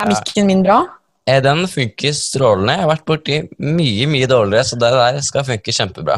[0.00, 0.76] Er mikken min bra?
[1.28, 2.72] Eh, Den funker strålende.
[2.72, 6.16] Jeg har vært borti mye, mye dårligere, så det der skal funke kjempebra.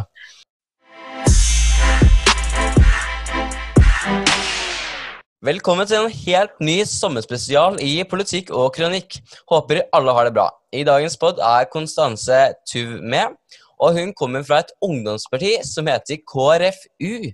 [5.43, 9.19] Velkommen til en helt ny sommerspesial i politikk og kronikk.
[9.51, 10.47] Håper alle har det bra.
[10.71, 13.35] I dagens pod er Konstanse Tuv med,
[13.83, 17.33] og hun kommer fra et ungdomsparti som heter KrFU.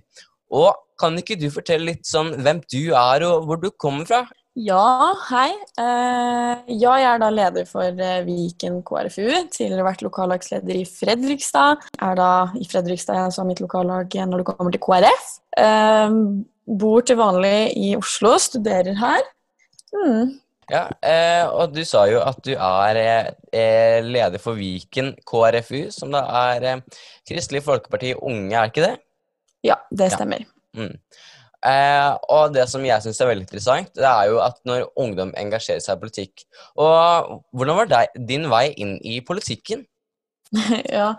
[0.57, 4.25] Og kan ikke du fortelle litt sånn hvem du er, og hvor du kommer fra?
[4.59, 5.51] Ja, hei.
[5.79, 9.29] Eh, ja, jeg er da leder for eh, Viken KrFU.
[9.47, 11.85] Tidligere vært lokallagsleder i Fredrikstad.
[12.03, 15.29] Er da i Fredrikstad jeg som mitt lokallag når det kommer til KrF.
[15.55, 16.17] Eh,
[16.83, 19.23] bor til vanlig i Oslo, studerer her.
[19.95, 20.35] Mm.
[20.71, 26.11] Ja, eh, og du sa jo at du er eh, leder for Viken KrFU, som
[26.11, 28.95] da er eh, Kristelig Folkeparti Unge, er ikke det?
[29.67, 30.43] Ja, det stemmer.
[30.75, 30.95] Mm.
[31.61, 35.33] Eh, og det som jeg syns er veldig interessant, det er jo at når ungdom
[35.37, 36.41] engasjerer seg i politikk
[36.81, 39.83] Og hvordan var deg, din vei inn i politikken?
[40.97, 41.11] ja,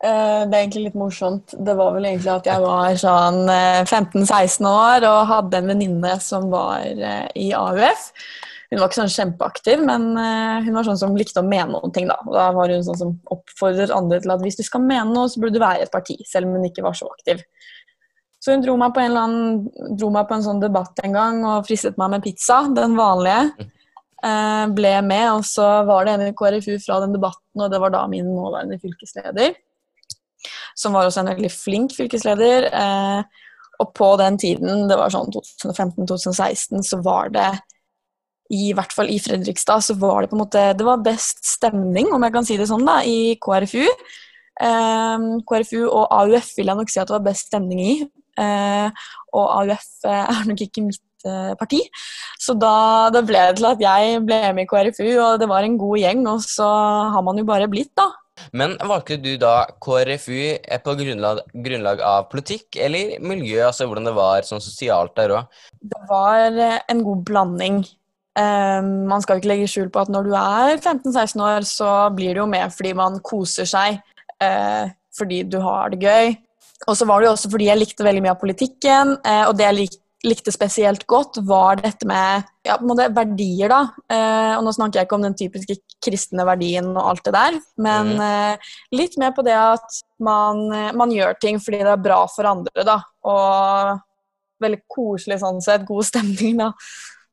[0.00, 1.52] eh, det er egentlig litt morsomt.
[1.52, 6.16] Det var vel egentlig at jeg var sånn eh, 15-16 år og hadde en venninne
[6.24, 8.08] som var eh, i AUF.
[8.72, 11.92] Hun var ikke sånn kjempeaktiv, men eh, hun var sånn som likte å mene noen
[11.94, 12.08] ting.
[12.10, 15.28] Da da var hun sånn som oppfordret andre til at hvis du skal mene noe,
[15.30, 17.44] så burde du være i et parti, selv om hun ikke var så aktiv.
[18.44, 19.60] Så hun dro meg på en, annen,
[19.96, 23.70] dro meg på en sånn debatt en gang og fristet meg med pizza, den vanlige.
[24.24, 27.80] Eh, ble med, og så var det en i KrFU fra den debatten, og det
[27.80, 29.54] var da min nåværende fylkesleder.
[30.76, 32.68] Som var også en veldig flink fylkesleder.
[32.68, 33.46] Eh,
[33.80, 37.48] og på den tiden, det var sånn 2015-2016, så var det
[38.52, 42.10] i hvert fall i Fredrikstad så var det på en måte Det var best stemning,
[42.12, 43.88] om jeg kan si det sånn, da, i KrFU.
[44.68, 47.96] Eh, KrFU og AUF vil jeg nok si at det var best stemning i.
[48.40, 51.80] Eh, og AUF eh, er nok ikke mitt eh, parti.
[52.40, 52.74] Så da,
[53.14, 56.02] da, ble det til at jeg ble med i KrFU, og det var en god
[56.02, 56.26] gjeng.
[56.32, 56.68] Og så
[57.14, 58.10] har man jo bare blitt, da.
[58.50, 60.38] Men valgte du da KrFU
[60.84, 63.60] på grunnlag, grunnlag av politikk eller miljø?
[63.68, 65.60] Altså hvordan det var sånn sosialt der òg?
[65.78, 67.84] Det var en god blanding.
[68.34, 72.34] Um, man skal ikke legge skjul på at når du er 15-16 år, så blir
[72.34, 74.00] du jo med fordi man koser seg.
[74.42, 76.34] Uh, fordi du har det gøy.
[76.88, 79.54] Og så var det jo også fordi jeg likte veldig mye av politikken, eh, og
[79.58, 83.80] det jeg lik likte spesielt godt, var dette med ja, på en måte verdier, da.
[84.08, 87.58] Eh, og nå snakker jeg ikke om den typiske kristne verdien og alt det der,
[87.84, 88.64] men mm.
[88.96, 90.62] litt mer på det at man,
[90.96, 92.96] man, gjør ting fordi det er bra for andre, da.
[93.28, 94.00] Og
[94.64, 95.84] veldig koselig sånn sett.
[95.88, 96.72] God stemning, da.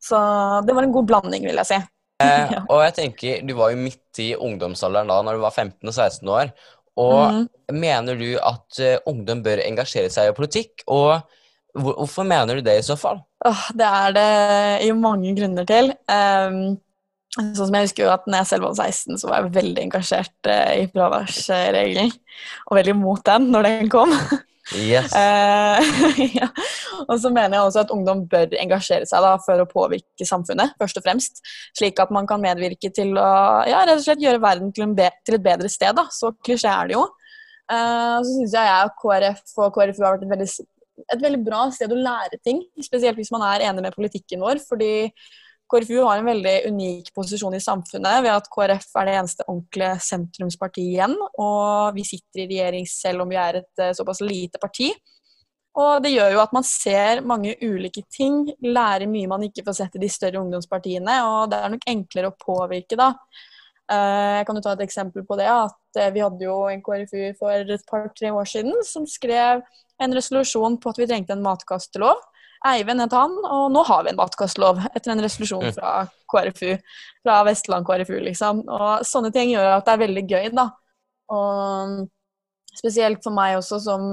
[0.01, 0.19] Så
[0.66, 1.80] det var en god blanding, vil jeg si.
[2.22, 6.31] Eh, og jeg tenker, Du var jo midt i ungdomsalderen da når du var 15-16
[6.31, 6.53] år.
[7.00, 7.44] Og mm.
[7.72, 10.84] Mener du at uh, ungdom bør engasjere seg i politikk?
[10.91, 11.22] Og
[11.72, 13.22] hvor, hvorfor mener du det i så fall?
[13.47, 14.31] Oh, det er det
[14.90, 15.94] jo mange grunner til.
[16.12, 16.75] Um,
[17.38, 19.85] sånn som jeg husker jo at når jeg selv var 16, så var jeg veldig
[19.88, 22.12] engasjert uh, i fraværsregelen.
[22.68, 24.12] Og veldig mot den når den kom.
[24.78, 25.14] Yes.
[26.38, 26.48] Ja.
[27.09, 30.76] Og så mener jeg også at ungdom bør engasjere seg da, for å påvirke samfunnet,
[30.80, 31.42] først og fremst.
[31.78, 33.31] Slik at man kan medvirke til å
[33.68, 34.94] ja, rett og slett gjøre verden til,
[35.26, 35.96] til et bedre sted.
[35.98, 36.08] Da.
[36.14, 37.08] Så klisjé er det jo.
[37.72, 40.50] Uh, så syns jeg jeg og KrF og KrFU har vært et veldig,
[41.16, 42.64] et veldig bra sted å lære ting.
[42.84, 44.62] Spesielt hvis man er enig med politikken vår.
[44.68, 44.94] fordi
[45.72, 49.94] KrFU har en veldig unik posisjon i samfunnet ved at KrF er det eneste ordentlige
[50.04, 51.16] sentrumspartiet igjen.
[51.40, 54.92] Og vi sitter i regjering selv om vi er et uh, såpass lite parti.
[55.80, 59.78] Og det gjør jo at man ser mange ulike ting, lærer mye man ikke får
[59.78, 63.14] sett i de større ungdomspartiene, og det er nok enklere å påvirke, da.
[63.92, 65.48] Uh, jeg kan jo ta et eksempel på det.
[65.48, 69.64] at uh, Vi hadde jo en KrFU for et par-tre år siden som skrev
[70.02, 72.20] en resolusjon på at vi trengte en matkastelov.
[72.68, 75.94] Eivind het han, og nå har vi en matkastlov etter en resolusjon fra
[76.30, 76.76] KrFU.
[77.26, 78.64] Fra Vestland KrFU, liksom.
[78.70, 80.68] Og sånne ting gjør at det er veldig gøy, da.
[81.34, 82.04] Og
[82.78, 84.04] spesielt for meg også, som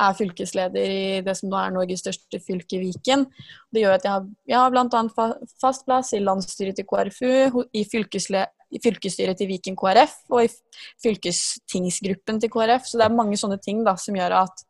[0.00, 3.26] er fylkesleder i det som nå er Norges største fylke, Viken.
[3.70, 5.26] Det gjør at jeg har, jeg har bl.a.
[5.60, 10.48] fast plass i landsstyret til KrFU, i, i fylkesstyret til Viken KrF og i
[11.04, 12.88] fylkestingsgruppen til KrF.
[12.88, 14.64] Så det er mange sånne ting da, som gjør at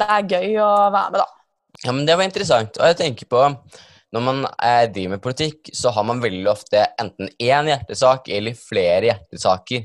[0.00, 1.39] det er gøy å være med, da.
[1.84, 2.76] Ja, men Det var interessant.
[2.78, 3.44] Og jeg tenker på
[4.10, 4.42] når man
[4.90, 9.84] driver med politikk, så har man veldig ofte enten én hjertesak eller flere hjertesaker.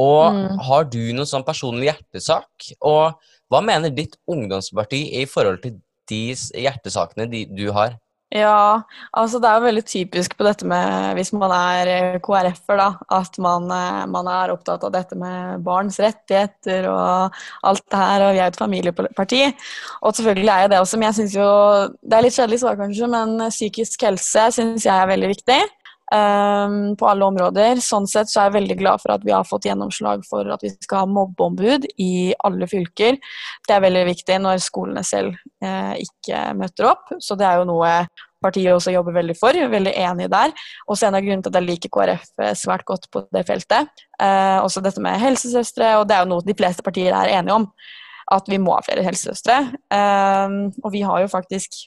[0.00, 0.60] Og mm.
[0.68, 2.70] har du noen sånn personlig hjertesak?
[2.80, 3.18] Og
[3.52, 5.76] hva mener ditt ungdomsparti i forhold til
[6.08, 7.98] de hjertesakene de, du har?
[8.28, 8.82] Ja,
[9.16, 12.88] altså det er jo veldig typisk på dette med hvis man er eh, KrF-er, da,
[13.16, 17.38] at man, eh, man, er opptatt av dette med barns rettigheter og
[17.70, 19.40] alt det her, og vi er et familieparti.
[20.02, 21.48] Og selvfølgelig er jo det også, men jeg syns jo
[22.04, 25.60] Det er litt kjedelig svar, kanskje, men psykisk helse syns jeg er veldig viktig.
[26.14, 27.80] Um, på alle områder.
[27.84, 30.64] Sånn sett så er jeg veldig glad for at vi har fått gjennomslag for at
[30.64, 33.18] vi skal ha mobbeombud i alle fylker.
[33.66, 37.68] Det er veldig viktig når skolene selv uh, ikke møter opp, så det er jo
[37.72, 37.92] noe
[38.44, 39.56] partiet også jobber veldig for.
[39.72, 40.52] Veldig enig der.
[40.86, 44.04] Også en av grunnene til at jeg liker KrF eh, svært godt på det feltet.
[44.14, 47.56] Uh, også dette med helsesøstre, og det er jo noe de fleste partier er enige
[47.58, 47.66] om.
[48.30, 49.58] At vi må ha flere helsesøstre.
[49.90, 51.80] Uh, og vi har jo faktisk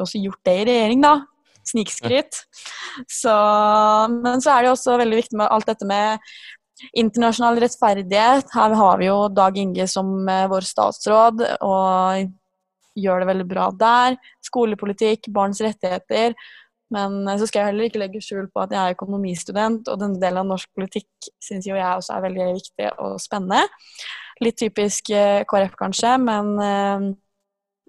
[0.00, 1.18] også gjort det i regjering, da
[1.68, 2.42] snikskryt.
[3.22, 6.22] Men så er det også veldig viktig med alt dette med
[6.98, 8.50] internasjonal rettferdighet.
[8.54, 12.32] Her har vi jo Dag Inge som eh, vår statsråd, og
[12.98, 14.18] gjør det veldig bra der.
[14.44, 16.36] Skolepolitikk, barns rettigheter.
[16.92, 20.02] Men eh, så skal jeg heller ikke legge skjul på at jeg er økonomistudent, og
[20.02, 23.62] denne delen av norsk politikk syns jo jeg også er veldig viktig og spennende.
[24.42, 27.18] Litt typisk eh, KrF, kanskje, men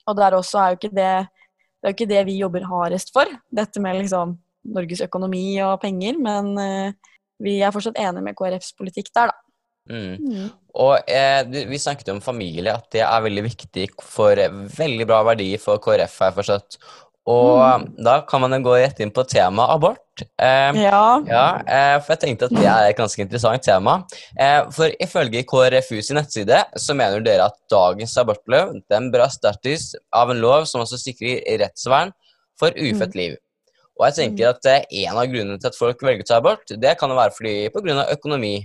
[0.03, 1.11] Og der også er jo ikke det
[1.83, 4.37] det er jo ikke det vi jobber hardest for, dette med liksom
[4.73, 9.39] Norges økonomi og penger, men uh, vi er fortsatt enige med KrFs politikk der, da.
[9.91, 10.15] Mm.
[10.15, 10.51] Mm.
[10.79, 14.39] Og eh, Vi snakket jo om familie, at det er veldig viktig for
[14.77, 16.15] veldig bra verdi for KrF.
[16.23, 16.77] her forstått.
[17.29, 17.85] Og mm.
[18.03, 20.23] da kan man jo gå rett inn på temaet abort.
[20.43, 21.03] Eh, ja.
[21.23, 24.01] ja eh, for jeg tenkte at det er et ganske interessant tema.
[24.35, 29.93] Eh, for ifølge KrFU sin nettside så mener dere at dagens abortlov den bør erstattes
[30.11, 32.11] av en lov som også sikrer rettsvern
[32.59, 33.21] for ufødt mm.
[33.21, 33.39] liv.
[33.99, 36.67] Og jeg tenker at eh, en av grunnene til at folk velger å ta abort,
[36.67, 38.03] det kan jo være fordi pga.
[38.11, 38.55] økonomi.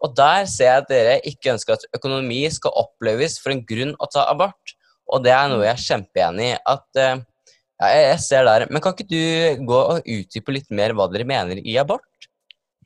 [0.00, 3.92] Og der ser jeg at dere ikke ønsker at økonomi skal oppleves for en grunn
[4.00, 4.74] å ta abort.
[5.10, 6.56] Og det er noe jeg er kjempeenig i.
[6.74, 7.20] at eh,
[7.80, 8.66] ja, jeg ser der.
[8.68, 12.04] Men kan ikke du gå og utdype litt mer hva dere mener i abort?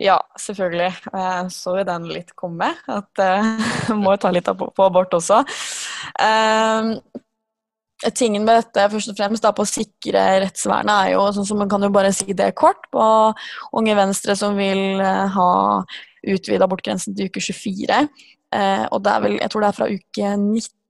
[0.03, 0.91] Ja, selvfølgelig.
[1.15, 2.73] Jeg så jo den litt komme.
[2.91, 5.43] At jeg må ta litt på, abort også.
[6.19, 6.95] Uh,
[8.15, 11.63] tingen med dette først og fremst da, på å sikre rettsvernet er jo sånn som
[11.63, 13.05] Man kan jo bare si det kort på
[13.79, 15.51] Unge Venstre som vil uh, ha
[16.25, 18.05] utvida abortgrensen til uke 24.
[18.55, 20.84] Uh, og det er vel, jeg tror det er fra uke 19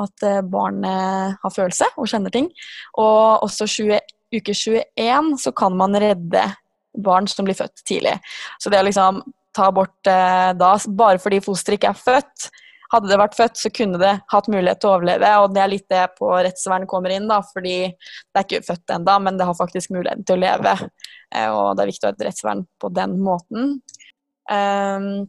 [0.00, 2.48] at eh, barnet har følelse og kjenner ting.
[3.00, 4.00] Og også 20,
[4.36, 6.46] uke 21 så kan man redde
[6.98, 8.16] barn som blir født tidlig.
[8.60, 9.22] Så det å liksom
[9.56, 12.50] ta abort eh, da bare fordi fosteret ikke er født
[12.90, 15.30] hadde det vært født, så kunne det hatt mulighet til å overleve.
[15.42, 18.94] Og det er litt det på rettsvern kommer inn, da, fordi det er ikke født
[18.96, 20.76] ennå, men det har faktisk muligheten til å leve.
[21.30, 23.76] Eh, og det er viktig å ha et rettsvern på den måten.
[24.50, 25.28] Um,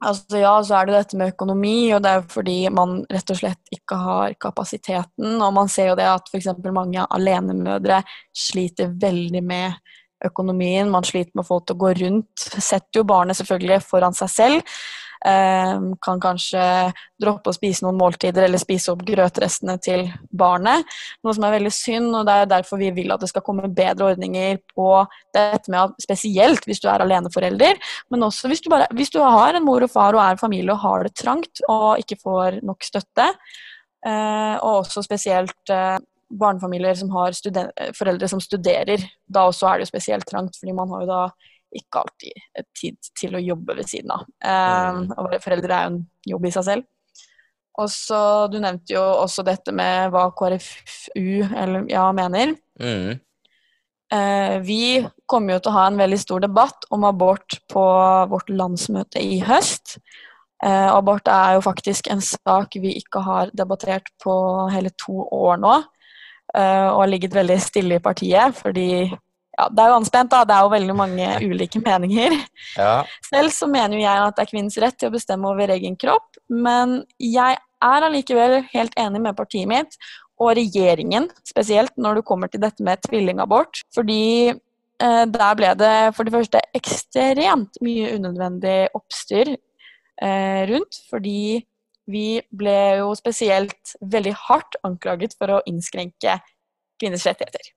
[0.00, 3.40] Altså Ja, så er det dette med økonomi, og det er fordi man rett og
[3.42, 5.34] slett ikke har kapasiteten.
[5.36, 6.48] Og man ser jo det at f.eks.
[6.72, 8.00] mange alenemødre
[8.32, 9.76] sliter veldig med
[10.24, 10.88] økonomien.
[10.92, 12.46] Man sliter med å få det til å gå rundt.
[12.56, 14.74] Setter jo barnet selvfølgelig foran seg selv.
[15.28, 16.62] Ehm, kan kanskje
[17.20, 20.86] droppe å spise noen måltider eller spise opp grøtrestene til barnet.
[21.20, 23.68] Noe som er veldig synd, og det er derfor vi vil at det skal komme
[23.68, 24.88] bedre ordninger på
[25.36, 27.76] dette med at spesielt hvis du er aleneforelder,
[28.08, 30.72] men også hvis du, bare, hvis du har en mor og far og er familie
[30.72, 33.28] og har det trangt og ikke får nok støtte.
[34.06, 35.98] Eh, og også spesielt eh,
[36.32, 37.36] barnefamilier som har
[37.92, 39.04] foreldre som studerer.
[39.28, 41.22] Da også er det jo spesielt trangt, fordi man har jo da
[41.76, 44.24] ikke alltid tid til å jobbe ved siden av.
[44.42, 46.00] Um, og være foreldre er jo en
[46.32, 46.88] jobb i seg selv.
[47.80, 48.20] Og så,
[48.52, 52.56] Du nevnte jo også dette med hva KrFU eller, ja, mener.
[52.80, 53.20] Mm.
[54.10, 54.82] Uh, vi
[55.30, 57.84] kommer jo til å ha en veldig stor debatt om abort på
[58.32, 60.00] vårt landsmøte i høst.
[60.60, 64.34] Uh, abort er jo faktisk en sak vi ikke har debattert på
[64.74, 65.78] hele to år nå.
[66.50, 69.06] Uh, og har ligget veldig stille i partiet fordi
[69.60, 70.44] ja, det er jo anspent, da.
[70.48, 72.36] Det er jo veldig mange ulike meninger.
[72.78, 72.94] Ja.
[73.26, 75.98] Selv så mener jo jeg at det er kvinnens rett til å bestemme over egen
[76.00, 79.96] kropp, men jeg er allikevel helt enig med partiet mitt
[80.40, 83.82] og regjeringen, spesielt når det kommer til dette med tvillingabort.
[83.92, 91.02] Fordi eh, der ble det for det første ekstremt mye unødvendig oppstyr eh, rundt.
[91.12, 91.60] Fordi
[92.10, 92.24] vi
[92.56, 96.40] ble jo spesielt veldig hardt anklaget for å innskrenke
[97.00, 97.74] kvinners rettigheter.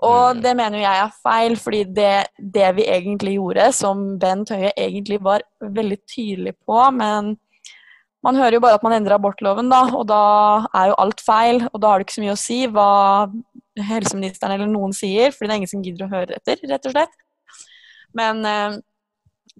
[0.00, 0.40] Og mm.
[0.44, 4.72] det mener jo jeg er feil, fordi det, det, vi egentlig gjorde, som Bent Høie
[4.72, 7.34] egentlig var veldig tydelig på, men
[8.24, 10.22] man hører jo bare at man endrer abortloven, da, og da
[10.76, 11.62] er jo alt feil.
[11.70, 12.90] Og da har det ikke så mye å si hva
[13.90, 16.96] helseministeren eller noen sier, fordi det er ingen som gidder å høre etter, rett og
[16.96, 17.14] slett.
[18.16, 18.76] Men eh,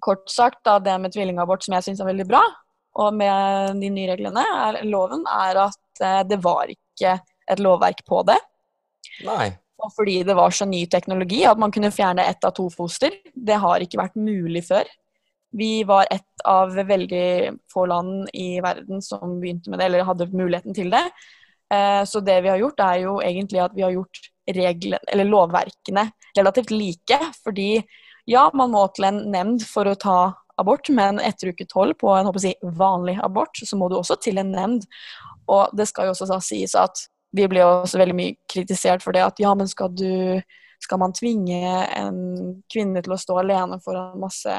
[0.03, 2.43] kort sagt, da, det med tvillingabort som jeg syns er veldig bra,
[3.01, 7.17] og med de nye reglene, er, loven, er at eh, det var ikke
[7.51, 8.37] et lovverk på det.
[9.25, 9.49] Nei.
[9.81, 13.15] Og fordi det var så ny teknologi at man kunne fjerne ett av to foster.
[13.33, 14.89] Det har ikke vært mulig før.
[15.57, 20.29] Vi var et av veldig få land i verden som begynte med det, eller hadde
[20.31, 21.03] muligheten til det.
[21.73, 25.27] Eh, så det vi har gjort, er jo egentlig at vi har gjort reglene, eller
[25.27, 26.05] lovverkene
[26.37, 27.19] relativt like.
[27.43, 27.81] Fordi
[28.29, 30.19] ja, man må til en nemnd for å ta
[30.61, 34.39] abort, men etter uke tolv på en jeg, vanlig abort, så må du også til
[34.39, 34.87] en nemnd.
[35.51, 39.23] Og det skal jo også sies at vi blir også veldig mye kritisert for det
[39.25, 40.41] at ja, men skal du
[40.81, 41.61] skal man tvinge
[41.93, 42.17] en
[42.71, 44.55] kvinne til å stå alene foran masse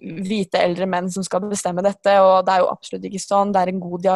[0.00, 3.52] hvite eldre menn som skal bestemme dette, og det er jo absolutt ikke sånn.
[3.52, 4.06] Det er en god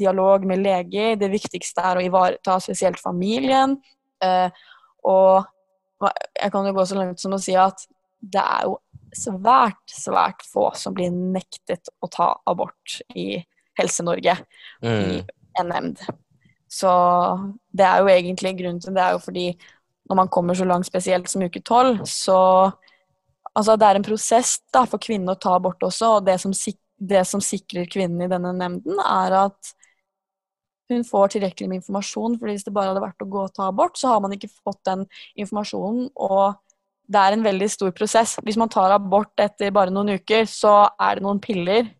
[0.00, 1.18] dialog med leger.
[1.20, 3.76] Det viktigste er å ivareta spesielt familien.
[4.24, 4.48] Eh,
[5.06, 7.84] og jeg kan jo gå så langt som å si at
[8.18, 8.78] det er jo
[9.14, 13.36] svært, svært få som blir nektet å ta abort i
[13.78, 14.34] Helse-Norge
[14.82, 14.88] mm.
[14.88, 15.20] i
[15.60, 16.02] en nemnd.
[16.68, 16.90] Så
[17.72, 19.48] det er jo egentlig grunnen til det er jo fordi
[20.08, 22.38] når man kommer så langt, spesielt som uke tolv, så
[23.58, 26.52] Altså, det er en prosess da, for kvinnen å ta abort også, og det som,
[27.10, 29.72] det som sikrer kvinnen i denne nemnden, er at
[30.92, 32.38] hun får tilrekkelig med informasjon.
[32.38, 34.50] for hvis det bare hadde vært å gå og ta abort, så har man ikke
[34.52, 35.04] fått den
[35.36, 36.06] informasjonen.
[36.14, 36.54] Og
[37.08, 38.36] det er en veldig stor prosess.
[38.44, 41.90] Hvis man tar abort etter bare noen uker, så er det noen piller.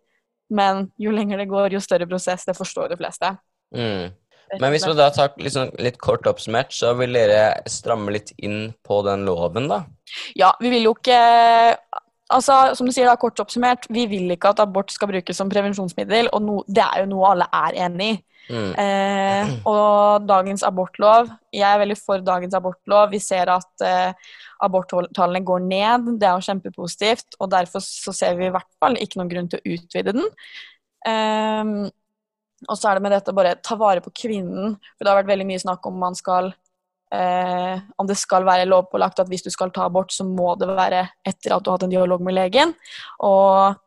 [0.49, 2.47] Men jo lenger det går, jo større prosess.
[2.49, 3.35] Det forstår de fleste.
[3.75, 4.15] Mm.
[4.57, 8.71] Men hvis vi da tar liksom litt kort oppsummert, så vil dere stramme litt inn
[8.87, 9.83] på den loven, da?
[10.39, 11.19] Ja, vi vil jo ikke
[12.29, 15.49] Altså, som du sier, da, kort oppsummert, vi vil ikke at abort skal brukes som
[15.49, 18.19] prevensjonsmiddel, og no, det er jo noe alle er enig i.
[18.49, 18.69] Mm.
[18.81, 23.11] Eh, og dagens abortlov Jeg er veldig for dagens abortlov.
[23.13, 24.29] Vi ser at eh,
[24.65, 26.07] aborttallene går ned.
[26.21, 29.51] Det er jo kjempepositivt, og derfor så ser vi i hvert fall ikke noen grunn
[29.53, 30.31] til å utvide den.
[31.09, 31.75] Eh,
[32.67, 34.75] og så er det med dette bare ta vare på kvinnen.
[34.97, 36.51] For det har vært veldig mye snakk om man skal
[37.15, 40.71] eh, om det skal være lovpålagt at hvis du skal ta abort, så må det
[40.71, 42.75] være etter at du har hatt en dialog med legen.
[43.27, 43.79] Og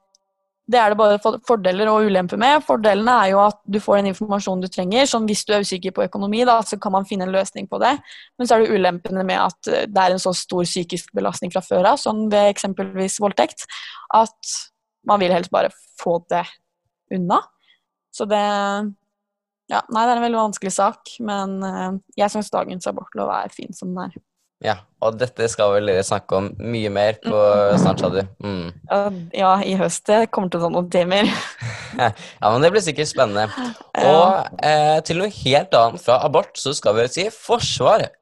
[0.72, 2.62] det er det bare fordeler og ulemper med.
[2.64, 5.08] Fordelene er jo at du får den informasjonen du trenger.
[5.10, 7.80] Som hvis du er usikker på økonomi, da, så kan man finne en løsning på
[7.82, 7.96] det.
[8.40, 11.52] Men så er det ulempene med at eh, det er en så stor psykisk belastning
[11.54, 13.68] fra før av, sånn ved eksempelvis voldtekt,
[14.16, 14.56] at
[15.10, 16.46] man vil helst bare få det
[17.12, 17.42] unna.
[18.12, 18.42] Så det
[19.72, 23.54] ja, Nei, det er en veldig vanskelig sak, men uh, jeg syns dagens abortlov er
[23.56, 24.18] fin som den er.
[24.62, 27.38] Ja, og dette skal vel dere snakke om mye mer på
[27.82, 28.20] snart, sa du?
[28.46, 29.32] Mm.
[29.34, 30.04] Ja, i høst.
[30.06, 31.32] Det kommer til å ta noen timer.
[31.98, 32.12] ja,
[32.46, 33.48] men det blir sikkert spennende.
[34.06, 38.14] Og eh, til noe helt annet fra abort, så skal vi si Forsvaret.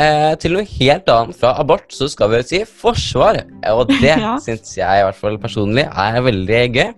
[0.00, 3.42] Eh, til noe helt annet fra abort, så skal vi si forsvar.
[3.72, 4.36] Og det ja.
[4.42, 6.92] syns jeg i hvert fall personlig er veldig gøy.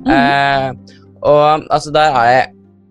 [0.00, 0.16] Mm -hmm.
[0.16, 2.48] eh, og altså, der er jeg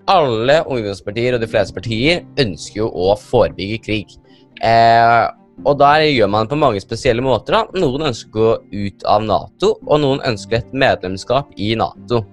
[0.10, 4.18] alle ungdomspartier og de fleste partier ønsker jo å forebygge krig.
[4.66, 5.30] Eh,
[5.68, 7.54] og der gjør man det på mange spesielle måter.
[7.54, 7.80] da.
[7.80, 12.24] Noen ønsker å gå ut av Nato, og noen ønsker et medlemskap i Nato.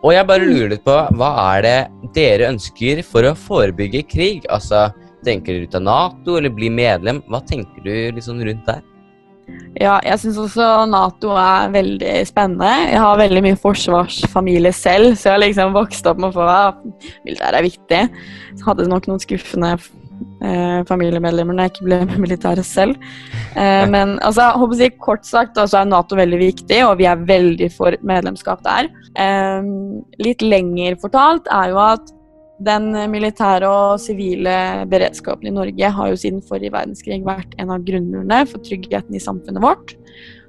[0.00, 0.50] Og jeg bare mm.
[0.50, 1.78] lurer litt på, hva er det
[2.16, 4.46] dere ønsker for å forebygge krig?
[4.48, 4.88] Altså,
[5.24, 7.20] Tenker du ut av Nato, eller bli medlem?
[7.28, 8.80] Hva tenker du liksom rundt der?
[9.78, 12.70] Ja, jeg syns også Nato er veldig spennende.
[12.90, 16.46] Jeg har veldig mye forsvarsfamilie selv, så jeg har liksom vokst opp med å få
[16.50, 16.84] at
[17.26, 18.02] militæret er viktig.
[18.58, 22.98] Så hadde nok noen skuffende eh, familiemedlemmer når jeg ikke ble militær selv.
[23.54, 27.26] Eh, men altså, håper jeg, kort sagt så er Nato veldig viktig, og vi er
[27.30, 28.90] veldig for medlemskap der.
[29.22, 29.70] Eh,
[30.24, 32.16] litt lenger fortalt er jo at
[32.60, 34.52] den militære og sivile
[34.90, 39.22] beredskapen i Norge har jo siden forrige verdenskrig vært en av grunnmurene for tryggheten i
[39.22, 39.94] samfunnet vårt.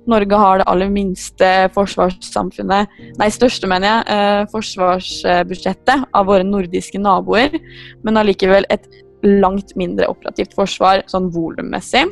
[0.09, 2.89] Norge har det aller minste forsvarssamfunnet,
[3.19, 7.53] nei, største, mener jeg, eh, forsvarsbudsjettet av våre nordiske naboer,
[8.03, 8.89] men allikevel et
[9.21, 12.07] langt mindre operativt forsvar sånn volummessig.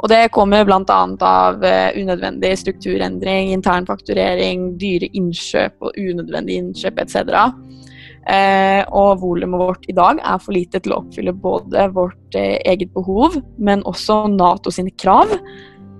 [0.00, 0.82] Og det kommer bl.a.
[0.82, 7.52] av uh, unødvendig strukturendring, intern fakturering, dyre innkjøp og unødvendig innkjøp etc.
[8.28, 12.58] Eh, og volumet vårt i dag er for lite til å oppfylle både vårt eh,
[12.68, 15.32] eget behov, men også Nato sine krav.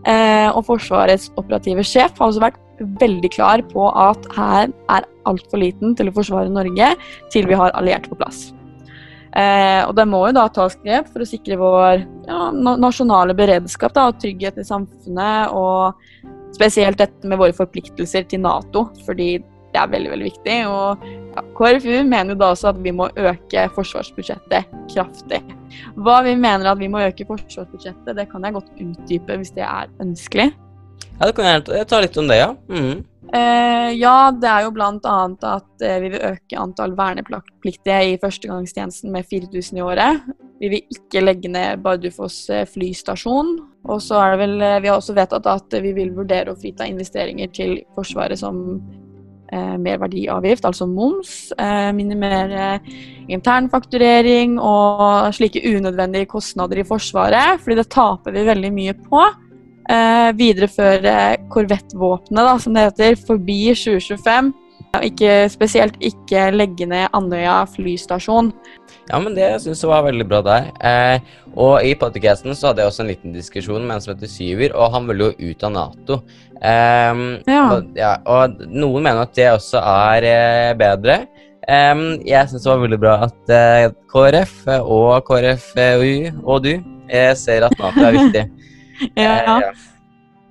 [0.09, 2.61] Eh, og Forsvarets operative sjef har også vært
[3.01, 6.95] veldig klar på at her er altfor liten til å forsvare Norge
[7.33, 8.51] til vi har allierte på plass.
[9.37, 13.95] Eh, og det må jo da tas grep for å sikre vår ja, nasjonale beredskap
[13.95, 19.37] da, og trygghet i samfunnet, og spesielt dette med våre forpliktelser til Nato, fordi
[19.71, 20.57] det er veldig, veldig viktig.
[20.67, 25.43] Og ja, KrFU mener jo da også at vi må øke forsvarsbudsjettet kraftig.
[26.01, 29.67] Hva vi mener at vi må øke forsvarsbudsjettet, det kan jeg godt utdype hvis det
[29.67, 30.51] er ønskelig.
[31.21, 32.53] Ja, det kan jeg ta litt om det, ja.
[32.73, 33.03] Mm.
[33.31, 39.13] Eh, ja, det er jo annet at eh, vi vil øke antall vernepliktige i førstegangstjenesten
[39.13, 40.25] med 4000 i året.
[40.61, 43.59] Vi vil ikke legge ned Bardufoss eh, flystasjon.
[43.89, 46.59] Og så er det vel eh, Vi har også vedtatt at vi vil vurdere å
[46.59, 48.81] frita investeringer til Forsvaret som
[49.53, 51.53] eh, merverdiavgift, altså moms.
[51.59, 52.79] Eh, minimere
[53.31, 59.27] internfakturering og slike unødvendige kostnader i Forsvaret, fordi det taper vi veldig mye på.
[59.91, 61.15] Eh, videreføre
[61.51, 64.53] korvettvåpenet, som det heter, forbi 2025.
[65.07, 68.51] Ikke, spesielt ikke legge ned Andøya flystasjon.
[69.11, 70.69] Ja, men det syns jeg var veldig bra der.
[70.87, 74.31] Eh, og i podcasten så hadde jeg også en liten diskusjon med en som heter
[74.31, 76.21] Syver, og han ville jo ut av Nato.
[76.63, 77.63] Eh, Ja.
[77.75, 81.19] Og, ja, og noen mener at det også er eh, bedre.
[81.67, 86.73] Eh, jeg syns det var veldig bra at eh, KrF og KrFU og du
[87.11, 88.47] eh, ser at Nato er viktig.
[89.17, 89.71] Ja, Eh, ja.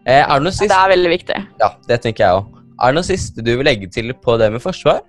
[0.10, 1.36] Eh, er det noe Det er veldig viktig.
[1.62, 2.48] Ja, det tenker jeg òg.
[2.82, 5.04] Er det noe siste du vil legge til på det med forsvar?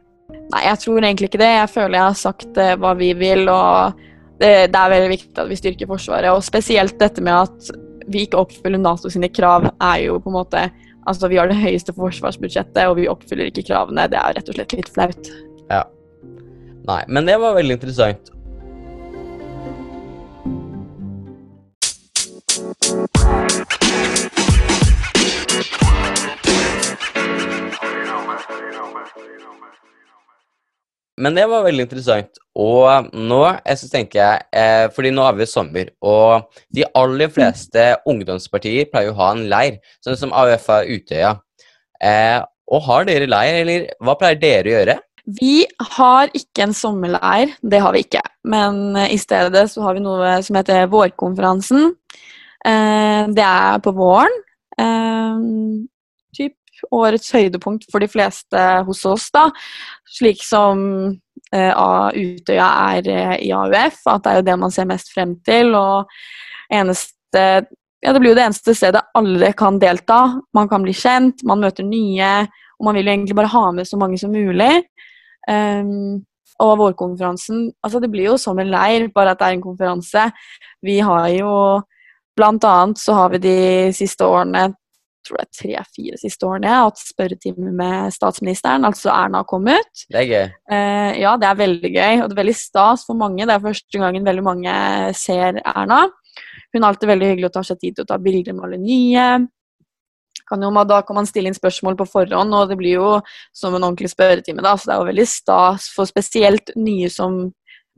[0.50, 1.50] Nei, jeg tror egentlig ikke det.
[1.54, 4.00] Jeg føler jeg har sagt eh, hva vi vil, og
[4.40, 6.32] det, det er veldig viktig at vi styrker Forsvaret.
[6.34, 7.72] Og spesielt dette med at
[8.10, 10.68] vi ikke oppfyller NATO sine krav, er jo på en måte
[11.08, 14.04] Altså, vi har det høyeste forsvarsbudsjettet, og vi oppfyller ikke kravene.
[14.12, 15.30] Det er rett og slett litt flaut.
[15.70, 15.80] Ja.
[16.86, 18.30] Nei, men det var veldig interessant.
[31.20, 32.40] Men det var veldig interessant.
[32.60, 37.30] Og nå jeg så tenker jeg eh, Fordi nå har vi sommer, og de aller
[37.32, 41.36] fleste ungdomspartier pleier å ha en leir, sånn som AUF har Utøya.
[42.00, 44.98] Eh, og har dere leir, eller hva pleier dere å gjøre?
[45.40, 45.54] Vi
[45.98, 48.22] har ikke en sommerleir, det har vi ikke.
[48.50, 51.92] Men eh, i stedet så har vi noe som heter Vårkonferansen.
[52.66, 54.36] Eh, det er på våren.
[56.94, 59.48] Årets høydepunkt for de fleste hos oss, da.
[60.08, 60.80] Slik som
[61.54, 61.74] eh,
[62.16, 65.74] Utøya er eh, i AUF, at det er jo det man ser mest frem til.
[65.78, 66.10] Og
[66.72, 67.44] eneste
[68.00, 70.22] ja, det blir jo det eneste stedet alle kan delta.
[70.56, 72.32] Man kan bli kjent, man møter nye,
[72.78, 74.72] og man vil jo egentlig bare ha med så mange som mulig.
[75.48, 76.22] Um,
[76.60, 80.26] og vårkonferansen altså Det blir jo som en leir, bare at det er en konferanse.
[80.84, 81.54] Vi har jo
[82.38, 83.56] Blant annet så har vi de
[83.92, 84.70] siste årene
[85.26, 90.04] tror er tre-fire siste årene hatt spørretime med statsministeren, altså Erna kom ut.
[90.08, 90.48] Det er gøy.
[90.72, 93.44] Eh, ja, det er veldig gøy, og det er veldig stas for mange.
[93.44, 94.74] Det er første gangen veldig mange
[95.18, 96.06] ser Erna.
[96.72, 98.80] Hun er alltid veldig hyggelig å ta seg tid til å ta bilder med alle
[98.82, 99.26] nye.
[100.50, 103.10] Kan jo, da kan man stille inn spørsmål på forhånd, og det blir jo
[103.54, 104.62] som en ordentlig spørretime.
[104.64, 107.42] da, Så det er jo veldig stas for spesielt nye som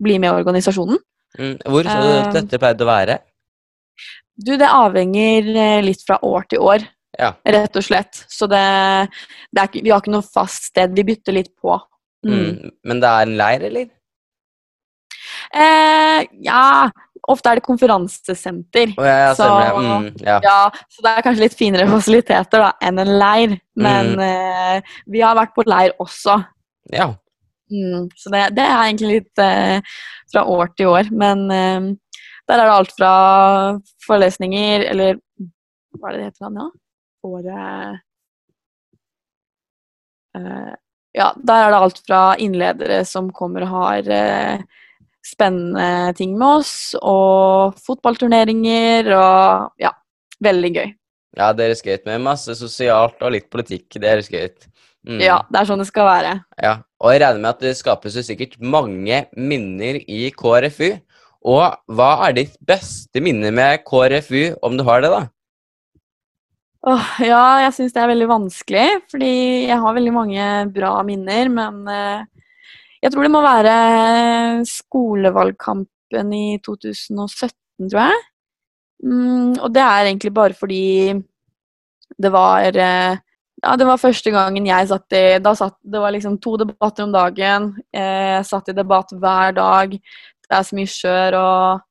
[0.03, 0.99] blir med i organisasjonen.
[1.39, 1.55] Mm.
[1.65, 3.21] Hvor så du Eh, dette pleide å være?
[4.37, 6.85] Du, det avhenger eh, litt fra år til år,
[7.19, 7.33] Ja.
[7.45, 8.25] rett og slett.
[8.33, 8.63] Så det,
[9.53, 10.95] det er vi har ikke noe fast sted.
[10.97, 11.77] Vi bytter litt på.
[12.27, 12.37] Mm.
[12.39, 12.71] Mm.
[12.89, 13.89] Men det er en leir, eller?
[15.53, 16.91] Eh, ja,
[17.29, 18.95] ofte er det konferansesenter.
[18.99, 19.49] Oh, ja, Så-.
[19.79, 20.39] Mm, ja.
[20.45, 20.59] Ja,
[20.91, 23.59] så det er kanskje litt finere fasiliteter da, enn en leir.
[23.79, 26.41] Men eh, vi har vært på leir også.
[26.95, 27.13] ja.
[27.73, 29.95] Mm, så det, det er egentlig litt eh,
[30.29, 31.07] fra år til år.
[31.09, 31.87] Men eh,
[32.51, 33.13] der er det alt fra
[34.05, 35.17] forelesninger, eller
[35.97, 36.67] hva er det det heter ja?
[37.23, 38.01] Året
[40.39, 40.73] eh,
[41.13, 44.65] Ja, der er det alt fra innledere som kommer og har eh,
[45.23, 49.93] spennende ting med oss, og fotballturneringer og ja,
[50.43, 50.95] veldig gøy.
[51.39, 53.87] Ja, det er skøyt med masse sosialt og litt politikk.
[54.03, 54.67] Dere skøyt.
[55.09, 55.21] Mm.
[55.23, 56.35] Ja, det er sånn det skal være.
[56.63, 56.81] ja.
[57.03, 60.93] Og jeg regner med at det skapes jo sikkert mange minner i KrFU.
[61.51, 65.25] Og hva er ditt beste minne med KrFU, om du har det, da?
[66.83, 69.33] Åh, ja, jeg syns det er veldig vanskelig, fordi
[69.69, 72.25] jeg har veldig mange bra minner, men eh,
[73.05, 73.75] jeg tror det må være
[74.67, 77.55] skolevalgkampen i 2017,
[77.87, 78.25] tror jeg.
[79.07, 80.83] Mm, og det er egentlig bare fordi
[82.23, 83.17] det var eh,
[83.63, 87.05] Ja, det var første gangen jeg satt i da satt, Det var liksom to debatter
[87.07, 87.69] om dagen.
[87.95, 89.95] Eh, jeg satt i debatt hver dag.
[89.95, 91.83] Det er så mye skjør og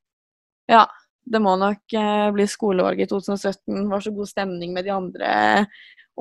[0.72, 0.86] Ja.
[1.32, 3.58] Det må nok eh, bli skolevalget i 2017.
[3.76, 5.34] Det var så god stemning med de andre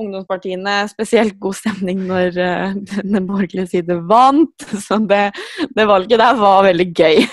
[0.00, 0.74] ungdomspartiene.
[0.90, 4.66] Spesielt god stemning når eh, den borgerlige side vant.
[4.86, 5.30] Så det,
[5.76, 7.24] det valget der var veldig gøy.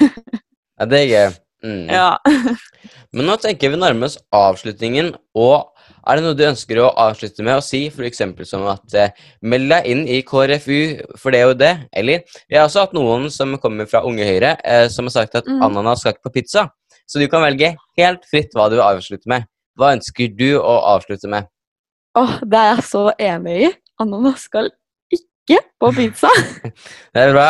[0.77, 1.35] Ja, det er gøy.
[1.65, 1.87] Mm.
[1.89, 2.11] ja.
[3.15, 5.71] Men nå tenker vi nærme oss avslutningen, og
[6.07, 8.21] er det noe du ønsker å avslutte med å si, f.eks.
[8.47, 12.67] som at eh, meld deg inn i KrFU for det og det, eller Vi har
[12.67, 15.63] også hatt noen som kommer fra Unge Høyre, eh, som har sagt at Mm.
[15.65, 16.67] ananas skal ikke på pizza.
[17.07, 19.47] Så du kan velge helt fritt hva du vil avslutte med.
[19.77, 21.47] Hva ønsker du å avslutte med?
[22.17, 23.71] Åh, det er jeg så enig i.
[24.01, 24.71] Ananas skal
[25.13, 26.31] ikke på pizza.
[27.13, 27.47] Det er bra.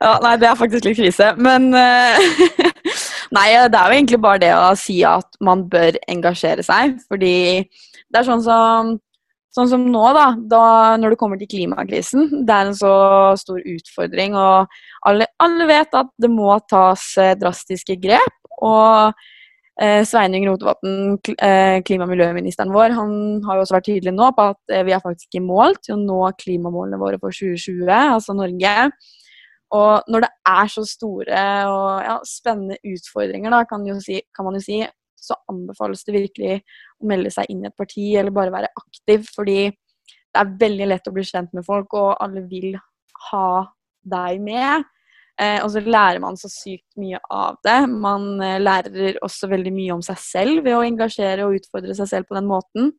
[0.00, 1.34] Ja, nei, det er faktisk litt krise.
[1.36, 2.70] Men, uh,
[3.36, 6.96] Nei, det er jo egentlig bare det å si at man bør engasjere seg.
[7.10, 8.94] Fordi det er sånn som,
[9.54, 10.62] sånn som nå, da, da,
[10.98, 12.26] når det kommer til klimakrisen.
[12.48, 12.94] Det er en så
[13.38, 14.72] stor utfordring, og
[15.06, 18.39] alle, alle vet at det må tas eh, drastiske grep.
[18.66, 19.14] Og
[19.80, 23.14] eh, Sveinung Rotevatn, eh, klima- og miljøministeren vår, han
[23.46, 25.96] har jo også vært tydelig nå på at eh, vi er faktisk i mål til
[25.96, 28.76] å nå klimamålene våre for 2020, altså Norge.
[29.70, 34.58] Og når det er så store og ja, spennende utfordringer, da, kan, si, kan, man
[34.58, 34.80] jo si,
[35.20, 36.56] så anbefales det virkelig
[36.98, 39.28] å melde seg inn i et parti eller bare være aktiv.
[39.36, 42.74] Fordi det er veldig lett å bli kjent med folk, og alle vil
[43.30, 43.50] ha
[44.10, 44.90] deg med.
[45.40, 47.78] Eh, og så lærer man så sykt mye av det.
[47.88, 52.10] Man eh, lærer også veldig mye om seg selv ved å engasjere og utfordre seg
[52.10, 52.92] selv på den måten.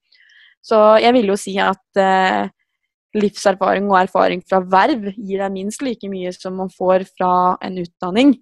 [0.66, 2.50] Så jeg vil jo si at eh,
[3.18, 7.80] livserfaring og erfaring fra verv gir deg minst like mye som man får fra en
[7.82, 8.36] utdanning.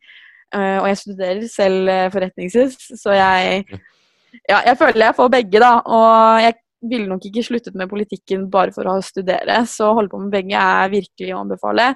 [0.49, 3.65] Uh, og jeg studerer selv uh, forretningshus, så jeg,
[4.49, 5.75] ja, jeg føler jeg får begge, da.
[5.85, 6.55] Og jeg
[6.89, 10.33] ville nok ikke sluttet med politikken bare for å studere, så å holde på med
[10.33, 11.91] begge er virkelig å anbefale.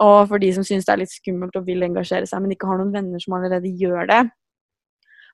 [0.00, 2.70] Og for de som syns det er litt skummelt og vil engasjere seg, men ikke
[2.70, 4.22] har noen venner som allerede gjør det,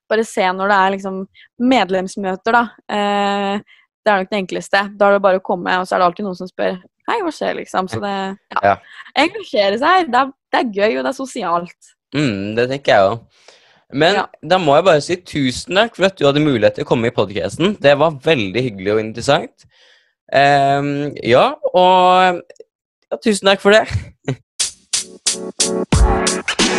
[0.09, 1.19] bare se når det er liksom
[1.71, 2.63] medlemsmøter, da.
[2.91, 4.81] Eh, det er nok det enkleste.
[4.97, 7.15] Da er det bare å komme, og så er det alltid noen som spør Hei,
[7.25, 7.87] hva skjer, liksom?
[7.89, 8.11] Så det
[8.61, 8.75] ja.
[9.17, 10.11] Engasjere seg.
[10.13, 11.87] Det er, det er, gøy, og det er sosialt.
[12.13, 13.47] Mm, det tenker jeg òg.
[13.97, 14.25] Men ja.
[14.51, 17.09] da må jeg bare si tusen takk for at du hadde mulighet til å komme
[17.09, 17.73] i podkasten.
[17.81, 19.65] Det var veldig hyggelig og interessant.
[20.29, 22.43] Um, ja, og
[23.09, 23.87] ja, tusen takk for det.
[25.31, 26.78] Thank you.